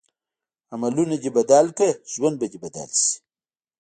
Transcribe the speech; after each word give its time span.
عملونه 0.73 1.15
دې 1.23 1.29
بدل 1.37 1.65
کړه 1.77 1.89
ژوند 2.13 2.35
به 2.39 2.45
دې 2.51 2.57
بدل 2.63 2.89
شي. 3.01 3.11